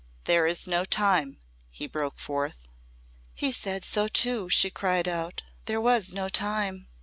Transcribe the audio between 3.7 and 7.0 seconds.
so too," she cried out. "There was no time!"